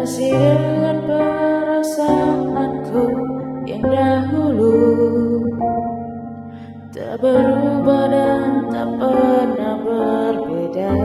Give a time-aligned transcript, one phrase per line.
[0.00, 3.04] Masih dengan perasaanku
[3.68, 4.80] yang dahulu.
[6.88, 10.96] Tak berubah dan tak pernah berbeda.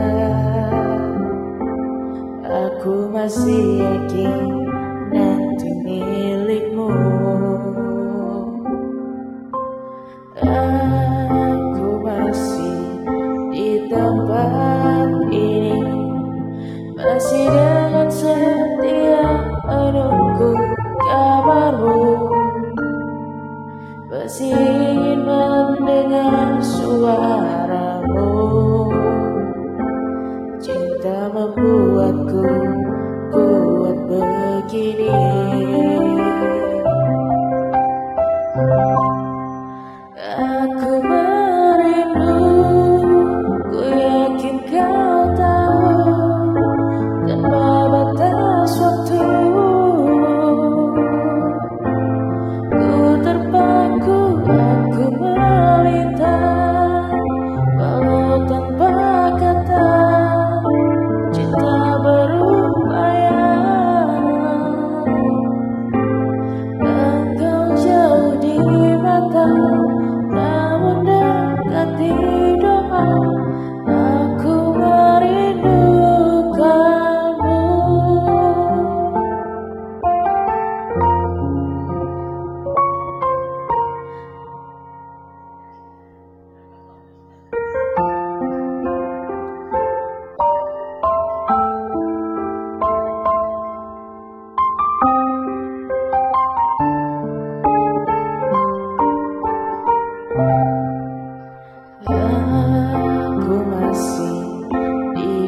[2.48, 4.65] Aku masih yakin
[24.26, 24.58] Masih
[25.22, 28.34] mendengar suaramu.
[30.58, 32.65] Cinta membuatku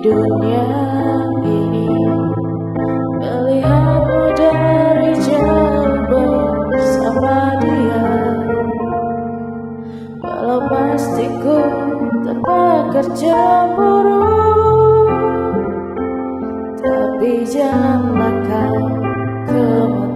[0.07, 0.67] dunia
[1.43, 1.91] ini.
[3.19, 8.07] Melihatmu dari jauh bersama dia.
[10.23, 11.59] Walau pasti ku
[12.23, 14.23] terbakar cemburu
[16.79, 18.35] Tapi janganlah
[19.51, 20.06] kau